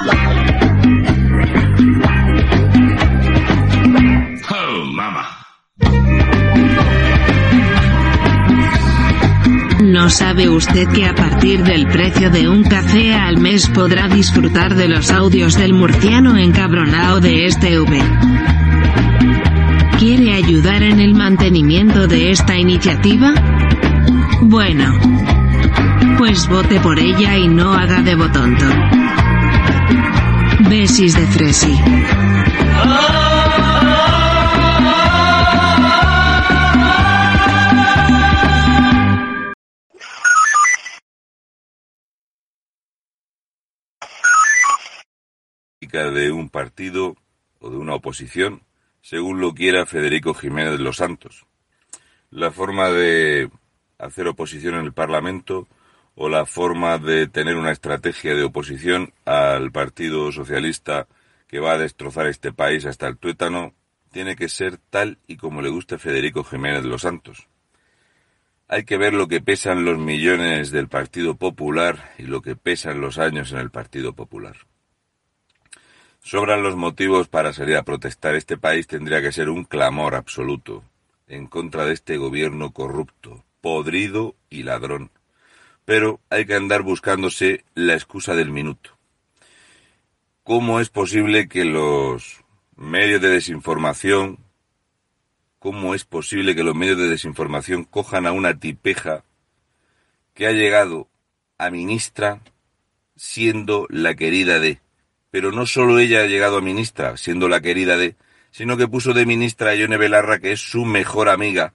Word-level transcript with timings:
Oh. 0.00 0.44
¿No 9.82 10.10
sabe 10.10 10.48
usted 10.48 10.88
que 10.88 11.06
a 11.06 11.14
partir 11.14 11.62
del 11.62 11.86
precio 11.86 12.28
de 12.28 12.48
un 12.48 12.64
café 12.64 13.14
al 13.14 13.38
mes 13.38 13.68
podrá 13.68 14.08
disfrutar 14.08 14.74
de 14.74 14.88
los 14.88 15.12
audios 15.12 15.56
del 15.56 15.72
murciano 15.72 16.36
encabronado 16.36 17.20
de 17.20 17.46
este 17.46 17.78
V? 17.78 18.02
¿Quiere 20.00 20.34
ayudar 20.34 20.82
en 20.82 20.98
el 20.98 21.14
mantenimiento 21.14 22.08
de 22.08 22.32
esta 22.32 22.58
iniciativa? 22.58 23.32
Bueno. 24.40 24.98
Pues 26.18 26.48
vote 26.48 26.80
por 26.80 26.98
ella 26.98 27.36
y 27.36 27.46
no 27.46 27.74
haga 27.74 28.02
de 28.02 28.14
botonto. 28.16 28.66
Besis 30.68 31.14
de 31.14 31.26
Fresi. 31.26 31.80
de 46.02 46.32
un 46.32 46.48
partido 46.48 47.16
o 47.60 47.70
de 47.70 47.76
una 47.76 47.94
oposición, 47.94 48.62
según 49.00 49.40
lo 49.40 49.54
quiera 49.54 49.86
Federico 49.86 50.34
Jiménez 50.34 50.80
los 50.80 50.96
Santos. 50.96 51.46
La 52.30 52.50
forma 52.50 52.90
de 52.90 53.48
hacer 53.98 54.26
oposición 54.26 54.74
en 54.74 54.86
el 54.86 54.92
Parlamento 54.92 55.68
o 56.14 56.28
la 56.28 56.46
forma 56.46 56.98
de 56.98 57.26
tener 57.28 57.56
una 57.56 57.72
estrategia 57.72 58.34
de 58.34 58.44
oposición 58.44 59.12
al 59.24 59.72
Partido 59.72 60.30
Socialista 60.32 61.08
que 61.48 61.60
va 61.60 61.72
a 61.72 61.78
destrozar 61.78 62.26
este 62.26 62.52
país 62.52 62.84
hasta 62.84 63.06
el 63.06 63.16
tuétano 63.16 63.74
tiene 64.12 64.36
que 64.36 64.48
ser 64.48 64.78
tal 64.90 65.18
y 65.26 65.36
como 65.36 65.60
le 65.60 65.70
gusta 65.70 65.98
Federico 65.98 66.44
Jiménez 66.44 66.84
los 66.84 67.02
Santos. 67.02 67.48
Hay 68.68 68.84
que 68.84 68.96
ver 68.96 69.12
lo 69.12 69.28
que 69.28 69.40
pesan 69.40 69.84
los 69.84 69.98
millones 69.98 70.70
del 70.70 70.88
Partido 70.88 71.34
Popular 71.34 72.12
y 72.16 72.22
lo 72.22 72.40
que 72.40 72.56
pesan 72.56 73.00
los 73.00 73.18
años 73.18 73.52
en 73.52 73.58
el 73.58 73.70
Partido 73.70 74.14
Popular. 74.14 74.56
Sobran 76.22 76.62
los 76.62 76.74
motivos 76.74 77.28
para 77.28 77.52
salir 77.52 77.76
a 77.76 77.82
protestar. 77.82 78.34
Este 78.34 78.56
país 78.56 78.86
tendría 78.86 79.20
que 79.20 79.32
ser 79.32 79.50
un 79.50 79.64
clamor 79.64 80.14
absoluto 80.14 80.82
en 81.26 81.46
contra 81.46 81.84
de 81.84 81.92
este 81.92 82.16
gobierno 82.16 82.70
corrupto, 82.70 83.44
podrido 83.60 84.34
y 84.48 84.62
ladrón. 84.62 85.10
Pero 85.84 86.20
hay 86.30 86.46
que 86.46 86.54
andar 86.54 86.82
buscándose 86.82 87.64
la 87.74 87.94
excusa 87.94 88.34
del 88.34 88.50
minuto. 88.50 88.90
¿Cómo 90.42 90.80
es 90.80 90.90
posible 90.90 91.48
que 91.48 91.64
los 91.64 92.44
medios 92.76 93.20
de 93.20 93.28
desinformación, 93.28 94.38
cómo 95.58 95.94
es 95.94 96.04
posible 96.04 96.54
que 96.54 96.64
los 96.64 96.74
medios 96.74 96.98
de 96.98 97.08
desinformación 97.08 97.84
cojan 97.84 98.26
a 98.26 98.32
una 98.32 98.58
tipeja 98.58 99.24
que 100.34 100.46
ha 100.46 100.52
llegado 100.52 101.08
a 101.58 101.70
ministra 101.70 102.40
siendo 103.16 103.86
la 103.88 104.14
querida 104.14 104.58
de 104.58 104.80
pero 105.34 105.50
no 105.50 105.66
solo 105.66 105.98
ella 105.98 106.20
ha 106.20 106.26
llegado 106.26 106.58
a 106.58 106.60
ministra, 106.60 107.16
siendo 107.16 107.48
la 107.48 107.60
querida 107.60 107.96
de, 107.96 108.14
sino 108.52 108.76
que 108.76 108.86
puso 108.86 109.14
de 109.14 109.26
ministra 109.26 109.70
a 109.70 109.74
Yone 109.74 109.96
Belarra, 109.96 110.38
que 110.38 110.52
es 110.52 110.60
su 110.60 110.84
mejor 110.84 111.28
amiga, 111.28 111.74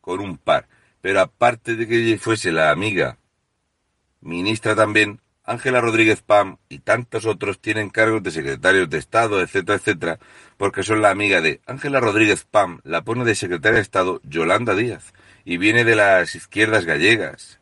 con 0.00 0.20
un 0.20 0.38
par. 0.38 0.66
Pero 1.00 1.20
aparte 1.20 1.76
de 1.76 1.86
que 1.86 1.96
ella 1.96 2.18
fuese 2.18 2.52
la 2.52 2.70
amiga, 2.70 3.18
ministra 4.20 4.74
también, 4.74 5.20
Ángela 5.44 5.80
Rodríguez 5.80 6.22
Pam 6.22 6.58
y 6.68 6.80
tantos 6.80 7.24
otros 7.24 7.60
tienen 7.60 7.88
cargos 7.88 8.22
de 8.22 8.30
secretarios 8.30 8.90
de 8.90 8.98
Estado, 8.98 9.40
etcétera, 9.40 9.78
etcétera, 9.78 10.18
porque 10.56 10.82
son 10.82 11.00
la 11.00 11.10
amiga 11.10 11.40
de 11.40 11.60
Ángela 11.66 12.00
Rodríguez 12.00 12.44
Pam, 12.44 12.80
la 12.84 13.02
pone 13.02 13.24
de 13.24 13.34
secretaria 13.34 13.76
de 13.76 13.82
Estado 13.82 14.20
Yolanda 14.24 14.74
Díaz, 14.74 15.14
y 15.44 15.56
viene 15.56 15.84
de 15.84 15.96
las 15.96 16.34
izquierdas 16.34 16.84
gallegas. 16.84 17.60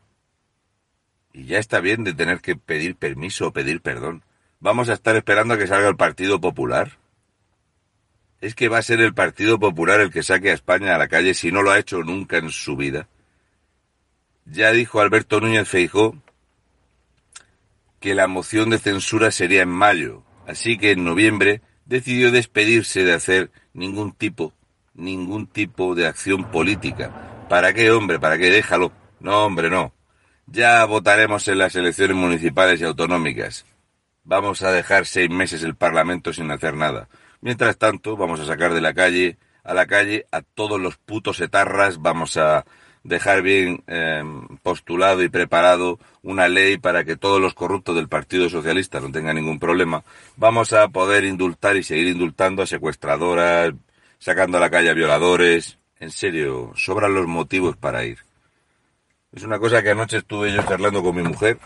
Y 1.33 1.45
ya 1.45 1.59
está 1.59 1.81
bien 1.81 2.03
de 2.03 2.15
tener 2.15 2.41
que 2.41 2.57
pedir 2.57 2.97
permiso 2.97 3.49
o 3.49 3.53
pedir 3.53 3.81
perdón 3.83 4.25
vamos 4.61 4.89
a 4.89 4.95
estar 4.95 5.17
esperando 5.17 5.55
a 5.55 5.59
que 5.59 5.67
salga 5.67 5.89
el 5.89 5.97
Partido 5.97 6.41
Popular. 6.41 6.99
Es 8.41 8.55
que 8.55 8.69
va 8.69 8.79
a 8.79 8.83
ser 8.83 9.01
el 9.01 9.15
Partido 9.15 9.59
Popular 9.59 10.01
el 10.01 10.11
que 10.11 10.23
saque 10.23 10.51
a 10.51 10.55
España 10.55 10.95
a 10.95 10.99
la 10.99 11.09
calle 11.09 11.35
si 11.35 11.51
no 11.51 11.63
lo 11.63 11.71
ha 11.71 11.79
hecho 11.79 12.03
nunca 12.03 12.39
en 12.39 12.51
su 12.51 12.77
vida. 12.77 13.09
Ya 14.47 14.73
dijo 14.73 15.01
Alberto 15.01 15.41
Núñez 15.41 15.69
Feijó 15.69 16.17
que 18.01 18.15
la 18.15 18.27
moción 18.27 18.71
de 18.71 18.79
censura 18.79 19.31
sería 19.31 19.63
en 19.63 19.69
mayo, 19.69 20.23
así 20.47 20.79
que 20.79 20.93
en 20.93 21.05
noviembre 21.05 21.63
decidió 21.85 22.31
despedirse 22.31 23.05
de 23.05 23.15
hacer 23.15 23.51
ningún 23.75 24.13
tipo, 24.13 24.53
ningún 24.95 25.47
tipo 25.47 25.95
de 25.95 26.07
acción 26.07 26.51
política. 26.51 27.47
¿Para 27.49 27.73
qué, 27.73 27.91
hombre? 27.91 28.19
¿Para 28.19 28.39
qué? 28.39 28.51
Déjalo. 28.51 28.93
No, 29.21 29.45
hombre, 29.45 29.71
no. 29.71 29.93
Ya 30.47 30.85
votaremos 30.85 31.49
en 31.49 31.59
las 31.59 31.75
elecciones 31.75 32.17
municipales 32.17 32.81
y 32.81 32.85
autonómicas 32.85 33.65
vamos 34.27 34.63
a 34.63 34.73
dejar 34.73 35.07
seis 35.07 35.31
meses 35.31 35.63
el 35.63 35.77
Parlamento 35.77 36.33
sin 36.33 36.51
hacer 36.51 36.75
nada. 36.75 37.09
Mientras 37.41 37.79
tanto, 37.79 38.17
vamos 38.17 38.41
a 38.41 38.45
sacar 38.45 38.75
de 38.75 38.81
la 38.81 38.93
calle 38.93 39.39
a 39.65 39.75
la 39.75 39.87
calle 39.87 40.27
a 40.31 40.43
todos 40.43 40.81
los 40.81 40.97
putos 40.97 41.41
etarras, 41.41 42.01
vamos 42.01 42.37
a 42.37 42.65
dejar 43.07 43.43
bien 43.43 43.83
em, 43.87 44.47
postulado 44.63 45.23
y 45.23 45.29
preparado 45.29 45.99
una 46.23 46.49
ley 46.49 46.77
para 46.77 47.05
que 47.05 47.17
todos 47.17 47.41
los 47.41 47.55
corruptos 47.55 47.95
del 47.95 48.09
Partido 48.09 48.49
Socialista 48.49 49.01
no 49.01 49.11
tengan 49.13 49.37
ningún 49.37 49.59
problema. 49.59 50.03
Vamos 50.37 50.73
a 50.73 50.89
poder 50.89 51.25
indultar 51.25 51.77
y 51.77 51.83
seguir 51.83 52.09
indultando 52.09 52.63
a 52.63 52.67
secuestradoras, 52.67 53.73
sacando 54.19 54.59
a 54.59 54.61
la 54.61 54.71
calle 54.71 54.91
a 54.91 54.95
violadores. 54.95 55.79
En 56.01 56.11
serio, 56.11 56.73
sobran 56.77 57.15
los 57.15 57.27
motivos 57.27 57.77
para 57.77 58.05
ir. 58.05 58.19
Es 59.33 59.45
una 59.45 59.59
cosa 59.59 59.83
que 59.83 59.91
anoche 59.91 60.19
estuve 60.19 60.53
yo 60.53 60.63
charlando 60.63 61.03
con 61.03 61.15
mi 61.15 61.23
mujer 61.23 61.59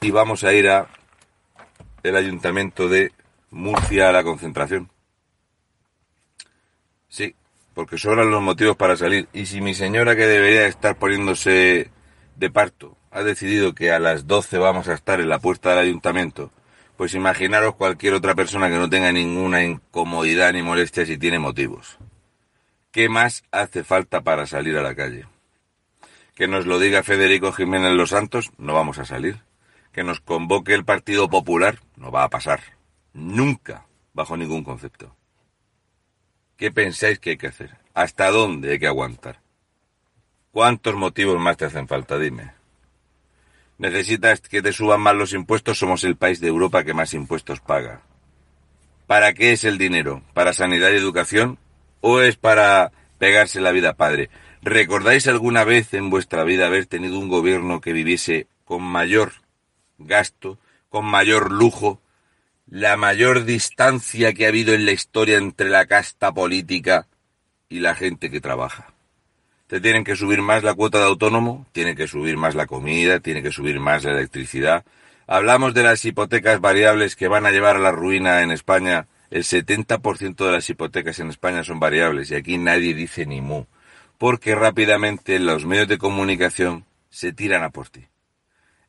y 0.00 0.10
vamos 0.10 0.44
a 0.44 0.52
ir 0.52 0.68
a 0.68 0.88
el 2.02 2.16
ayuntamiento 2.16 2.88
de 2.88 3.12
Murcia 3.50 4.08
a 4.08 4.12
la 4.12 4.24
concentración. 4.24 4.90
Sí, 7.08 7.34
porque 7.74 7.98
sobran 7.98 8.30
los 8.30 8.42
motivos 8.42 8.76
para 8.76 8.96
salir. 8.96 9.28
Y 9.32 9.46
si 9.46 9.60
mi 9.60 9.74
señora 9.74 10.16
que 10.16 10.26
debería 10.26 10.66
estar 10.66 10.96
poniéndose 10.96 11.90
de 12.36 12.50
parto 12.50 12.96
ha 13.10 13.22
decidido 13.22 13.74
que 13.74 13.92
a 13.92 13.98
las 13.98 14.26
12 14.26 14.58
vamos 14.58 14.88
a 14.88 14.94
estar 14.94 15.20
en 15.20 15.28
la 15.28 15.38
puerta 15.38 15.70
del 15.70 15.80
ayuntamiento, 15.80 16.50
pues 16.96 17.14
imaginaros 17.14 17.74
cualquier 17.74 18.14
otra 18.14 18.34
persona 18.34 18.68
que 18.68 18.76
no 18.76 18.88
tenga 18.88 19.12
ninguna 19.12 19.64
incomodidad 19.64 20.52
ni 20.52 20.62
molestia 20.62 21.04
si 21.04 21.18
tiene 21.18 21.38
motivos. 21.38 21.98
¿Qué 22.90 23.08
más 23.08 23.42
hace 23.50 23.84
falta 23.84 24.22
para 24.22 24.46
salir 24.46 24.76
a 24.76 24.82
la 24.82 24.94
calle? 24.94 25.26
Que 26.34 26.48
nos 26.48 26.66
lo 26.66 26.78
diga 26.78 27.02
Federico 27.02 27.52
Jiménez 27.52 27.92
Los 27.92 28.10
Santos, 28.10 28.50
no 28.58 28.74
vamos 28.74 28.98
a 28.98 29.04
salir 29.04 29.40
que 29.94 30.02
nos 30.02 30.20
convoque 30.20 30.74
el 30.74 30.84
Partido 30.84 31.30
Popular 31.30 31.78
no 31.96 32.10
va 32.10 32.24
a 32.24 32.28
pasar. 32.28 32.60
Nunca, 33.12 33.86
bajo 34.12 34.36
ningún 34.36 34.64
concepto. 34.64 35.14
¿Qué 36.56 36.70
pensáis 36.70 37.18
que 37.18 37.30
hay 37.30 37.36
que 37.36 37.48
hacer? 37.48 37.76
¿Hasta 37.94 38.30
dónde 38.30 38.72
hay 38.72 38.78
que 38.78 38.86
aguantar? 38.86 39.40
¿Cuántos 40.52 40.94
motivos 40.94 41.40
más 41.40 41.56
te 41.56 41.64
hacen 41.64 41.88
falta? 41.88 42.18
Dime. 42.18 42.52
¿Necesitas 43.78 44.40
que 44.40 44.62
te 44.62 44.72
suban 44.72 45.00
más 45.00 45.16
los 45.16 45.32
impuestos? 45.32 45.78
Somos 45.78 46.04
el 46.04 46.16
país 46.16 46.40
de 46.40 46.48
Europa 46.48 46.84
que 46.84 46.94
más 46.94 47.12
impuestos 47.12 47.60
paga. 47.60 48.02
¿Para 49.08 49.34
qué 49.34 49.52
es 49.52 49.64
el 49.64 49.78
dinero? 49.78 50.22
¿Para 50.32 50.52
sanidad 50.52 50.90
y 50.90 50.96
educación? 50.96 51.58
¿O 52.00 52.20
es 52.20 52.36
para 52.36 52.92
pegarse 53.18 53.60
la 53.60 53.72
vida 53.72 53.94
padre? 53.94 54.30
¿Recordáis 54.62 55.26
alguna 55.26 55.64
vez 55.64 55.92
en 55.92 56.08
vuestra 56.08 56.44
vida 56.44 56.66
haber 56.66 56.86
tenido 56.86 57.18
un 57.18 57.28
gobierno 57.28 57.80
que 57.80 57.92
viviese 57.92 58.46
con 58.64 58.82
mayor 58.82 59.32
gasto, 59.98 60.58
con 60.88 61.04
mayor 61.04 61.50
lujo, 61.50 62.00
la 62.66 62.96
mayor 62.96 63.44
distancia 63.44 64.32
que 64.32 64.46
ha 64.46 64.48
habido 64.48 64.74
en 64.74 64.86
la 64.86 64.92
historia 64.92 65.36
entre 65.36 65.68
la 65.68 65.86
casta 65.86 66.32
política 66.32 67.06
y 67.68 67.80
la 67.80 67.94
gente 67.94 68.30
que 68.30 68.40
trabaja. 68.40 68.94
Te 69.66 69.80
tienen 69.80 70.04
que 70.04 70.16
subir 70.16 70.42
más 70.42 70.62
la 70.62 70.74
cuota 70.74 70.98
de 70.98 71.04
autónomo, 71.04 71.66
tiene 71.72 71.94
que 71.94 72.06
subir 72.06 72.36
más 72.36 72.54
la 72.54 72.66
comida, 72.66 73.20
tiene 73.20 73.42
que 73.42 73.50
subir 73.50 73.80
más 73.80 74.04
la 74.04 74.12
electricidad. 74.12 74.84
Hablamos 75.26 75.74
de 75.74 75.82
las 75.82 76.04
hipotecas 76.04 76.60
variables 76.60 77.16
que 77.16 77.28
van 77.28 77.46
a 77.46 77.50
llevar 77.50 77.76
a 77.76 77.80
la 77.80 77.90
ruina 77.90 78.42
en 78.42 78.50
España. 78.50 79.08
El 79.30 79.42
70% 79.42 80.36
de 80.44 80.52
las 80.52 80.68
hipotecas 80.68 81.18
en 81.18 81.30
España 81.30 81.64
son 81.64 81.80
variables 81.80 82.30
y 82.30 82.34
aquí 82.34 82.58
nadie 82.58 82.94
dice 82.94 83.26
ni 83.26 83.40
mu, 83.40 83.64
porque 84.18 84.54
rápidamente 84.54 85.38
los 85.38 85.64
medios 85.64 85.88
de 85.88 85.98
comunicación 85.98 86.84
se 87.08 87.32
tiran 87.32 87.62
a 87.62 87.70
por 87.70 87.88
ti. 87.88 88.06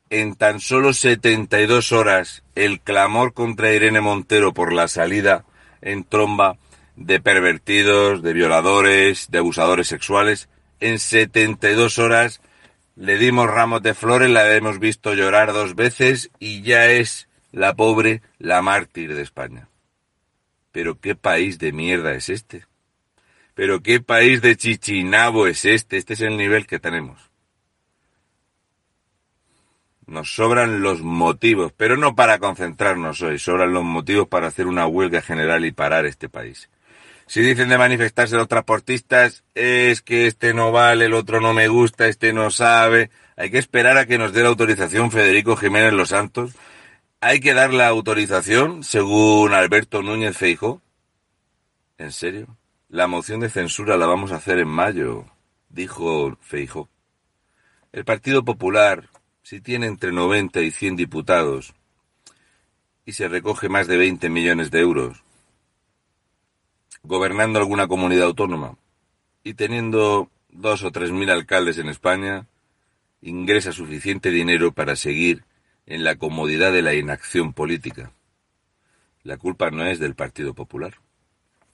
En 0.08 0.36
tan 0.36 0.60
solo 0.60 0.92
72 0.92 1.92
horas, 1.92 2.42
el 2.54 2.80
clamor 2.80 3.34
contra 3.34 3.72
Irene 3.72 4.00
Montero 4.00 4.54
por 4.54 4.72
la 4.72 4.88
salida 4.88 5.44
en 5.82 6.04
tromba 6.04 6.58
de 6.94 7.20
pervertidos, 7.20 8.22
de 8.22 8.32
violadores, 8.32 9.30
de 9.30 9.38
abusadores 9.38 9.88
sexuales 9.88 10.48
en 10.80 10.98
72 10.98 11.98
horas 11.98 12.40
le 12.96 13.18
dimos 13.18 13.50
ramos 13.50 13.82
de 13.82 13.94
flores, 13.94 14.30
la 14.30 14.54
hemos 14.54 14.78
visto 14.78 15.14
llorar 15.14 15.52
dos 15.52 15.74
veces 15.74 16.30
y 16.38 16.62
ya 16.62 16.86
es 16.86 17.28
la 17.52 17.74
pobre 17.74 18.22
la 18.38 18.62
mártir 18.62 19.14
de 19.14 19.22
España. 19.22 19.68
Pero 20.72 20.98
qué 20.98 21.14
país 21.14 21.58
de 21.58 21.72
mierda 21.72 22.14
es 22.14 22.30
este. 22.30 22.64
Pero 23.54 23.82
qué 23.82 24.00
país 24.00 24.40
de 24.40 24.56
chichinabo 24.56 25.46
es 25.46 25.64
este. 25.64 25.98
Este 25.98 26.14
es 26.14 26.20
el 26.22 26.36
nivel 26.36 26.66
que 26.66 26.78
tenemos. 26.78 27.30
Nos 30.06 30.34
sobran 30.34 30.82
los 30.82 31.02
motivos, 31.02 31.72
pero 31.76 31.96
no 31.96 32.14
para 32.14 32.38
concentrarnos 32.38 33.22
hoy, 33.22 33.38
sobran 33.38 33.72
los 33.72 33.82
motivos 33.82 34.28
para 34.28 34.46
hacer 34.46 34.66
una 34.66 34.86
huelga 34.86 35.20
general 35.20 35.64
y 35.64 35.72
parar 35.72 36.06
este 36.06 36.28
país. 36.28 36.70
Si 37.26 37.40
dicen 37.40 37.68
de 37.68 37.76
manifestarse 37.76 38.36
los 38.36 38.46
transportistas, 38.46 39.42
es 39.56 40.02
que 40.02 40.28
este 40.28 40.54
no 40.54 40.70
vale, 40.70 41.06
el 41.06 41.14
otro 41.14 41.40
no 41.40 41.52
me 41.54 41.66
gusta, 41.66 42.06
este 42.06 42.32
no 42.32 42.52
sabe. 42.52 43.10
Hay 43.36 43.50
que 43.50 43.58
esperar 43.58 43.98
a 43.98 44.06
que 44.06 44.16
nos 44.16 44.32
dé 44.32 44.42
la 44.42 44.48
autorización 44.48 45.10
Federico 45.10 45.56
Jiménez 45.56 45.92
Los 45.92 46.10
Santos. 46.10 46.52
Hay 47.20 47.40
que 47.40 47.52
dar 47.52 47.74
la 47.74 47.88
autorización, 47.88 48.84
según 48.84 49.54
Alberto 49.54 50.02
Núñez 50.02 50.36
Feijo. 50.36 50.80
¿En 51.98 52.12
serio? 52.12 52.56
La 52.88 53.08
moción 53.08 53.40
de 53.40 53.50
censura 53.50 53.96
la 53.96 54.06
vamos 54.06 54.30
a 54.30 54.36
hacer 54.36 54.60
en 54.60 54.68
mayo, 54.68 55.24
dijo 55.68 56.38
Feijo. 56.40 56.88
El 57.90 58.04
Partido 58.04 58.44
Popular, 58.44 59.08
si 59.46 59.60
tiene 59.60 59.86
entre 59.86 60.10
90 60.10 60.60
y 60.62 60.72
100 60.72 60.96
diputados 60.96 61.72
y 63.04 63.12
se 63.12 63.28
recoge 63.28 63.68
más 63.68 63.86
de 63.86 63.96
20 63.96 64.28
millones 64.28 64.72
de 64.72 64.80
euros, 64.80 65.22
gobernando 67.04 67.60
alguna 67.60 67.86
comunidad 67.86 68.26
autónoma 68.26 68.76
y 69.44 69.54
teniendo 69.54 70.32
dos 70.48 70.82
o 70.82 70.90
tres 70.90 71.12
mil 71.12 71.30
alcaldes 71.30 71.78
en 71.78 71.88
España, 71.88 72.48
ingresa 73.22 73.70
suficiente 73.70 74.32
dinero 74.32 74.72
para 74.72 74.96
seguir 74.96 75.44
en 75.86 76.02
la 76.02 76.16
comodidad 76.16 76.72
de 76.72 76.82
la 76.82 76.94
inacción 76.94 77.52
política. 77.52 78.10
La 79.22 79.36
culpa 79.36 79.70
no 79.70 79.86
es 79.86 80.00
del 80.00 80.16
Partido 80.16 80.54
Popular. 80.54 80.94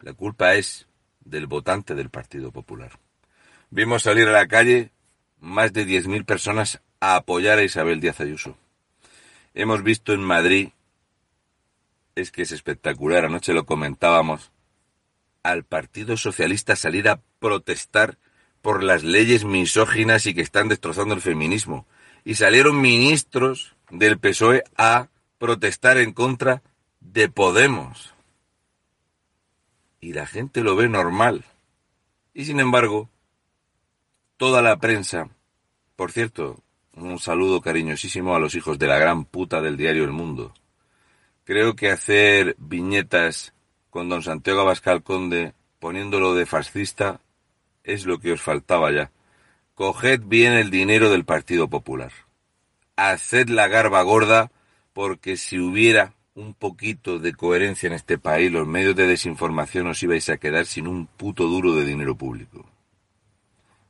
La 0.00 0.12
culpa 0.12 0.56
es 0.56 0.88
del 1.24 1.46
votante 1.46 1.94
del 1.94 2.10
Partido 2.10 2.52
Popular. 2.52 2.98
Vimos 3.70 4.02
salir 4.02 4.28
a 4.28 4.32
la 4.32 4.46
calle 4.46 4.90
más 5.40 5.72
de 5.72 5.86
10.000 5.86 6.26
personas 6.26 6.82
a 7.02 7.16
apoyar 7.16 7.58
a 7.58 7.64
Isabel 7.64 7.98
Díaz 7.98 8.20
Ayuso. 8.20 8.56
Hemos 9.54 9.82
visto 9.82 10.12
en 10.12 10.20
Madrid, 10.20 10.68
es 12.14 12.30
que 12.30 12.42
es 12.42 12.52
espectacular, 12.52 13.24
anoche 13.24 13.52
lo 13.52 13.66
comentábamos, 13.66 14.52
al 15.42 15.64
Partido 15.64 16.16
Socialista 16.16 16.76
salir 16.76 17.08
a 17.08 17.20
protestar 17.40 18.18
por 18.60 18.84
las 18.84 19.02
leyes 19.02 19.44
misóginas 19.44 20.26
y 20.26 20.34
que 20.34 20.42
están 20.42 20.68
destrozando 20.68 21.12
el 21.12 21.20
feminismo. 21.20 21.88
Y 22.24 22.36
salieron 22.36 22.80
ministros 22.80 23.74
del 23.90 24.20
PSOE 24.20 24.62
a 24.76 25.08
protestar 25.38 25.98
en 25.98 26.12
contra 26.12 26.62
de 27.00 27.28
Podemos. 27.28 28.14
Y 30.00 30.12
la 30.12 30.28
gente 30.28 30.60
lo 30.60 30.76
ve 30.76 30.88
normal. 30.88 31.44
Y 32.32 32.44
sin 32.44 32.60
embargo, 32.60 33.10
toda 34.36 34.62
la 34.62 34.76
prensa, 34.76 35.30
por 35.96 36.12
cierto, 36.12 36.62
un 36.94 37.18
saludo 37.18 37.60
cariñosísimo 37.60 38.34
a 38.34 38.38
los 38.38 38.54
hijos 38.54 38.78
de 38.78 38.86
la 38.86 38.98
gran 38.98 39.24
puta 39.24 39.60
del 39.60 39.76
diario 39.76 40.04
El 40.04 40.12
Mundo. 40.12 40.52
Creo 41.44 41.74
que 41.74 41.90
hacer 41.90 42.54
viñetas 42.58 43.54
con 43.90 44.08
don 44.08 44.22
Santiago 44.22 44.60
Abascal 44.60 45.02
Conde 45.02 45.54
poniéndolo 45.78 46.34
de 46.34 46.46
fascista 46.46 47.20
es 47.82 48.06
lo 48.06 48.18
que 48.18 48.32
os 48.32 48.40
faltaba 48.40 48.92
ya. 48.92 49.10
Coged 49.74 50.20
bien 50.24 50.52
el 50.52 50.70
dinero 50.70 51.10
del 51.10 51.24
Partido 51.24 51.68
Popular. 51.68 52.12
Haced 52.96 53.48
la 53.48 53.68
garba 53.68 54.02
gorda 54.02 54.52
porque 54.92 55.36
si 55.36 55.58
hubiera 55.58 56.14
un 56.34 56.54
poquito 56.54 57.18
de 57.18 57.34
coherencia 57.34 57.88
en 57.88 57.94
este 57.94 58.18
país, 58.18 58.52
los 58.52 58.66
medios 58.66 58.94
de 58.96 59.06
desinformación 59.06 59.86
os 59.88 60.02
ibais 60.02 60.28
a 60.28 60.36
quedar 60.36 60.66
sin 60.66 60.86
un 60.86 61.06
puto 61.06 61.44
duro 61.44 61.74
de 61.74 61.84
dinero 61.84 62.16
público. 62.16 62.64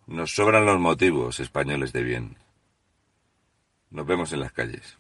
Nos 0.07 0.35
sobran 0.35 0.67
los 0.67 0.81
motivos 0.81 1.39
españoles 1.41 1.93
de 1.93 2.03
bien. 2.03 2.42
Nos 3.93 4.07
vemos 4.07 4.33
en 4.33 4.41
las 4.41 4.53
calles. 4.53 4.99